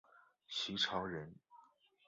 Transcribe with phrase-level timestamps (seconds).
[0.47, 1.35] 徐潮人。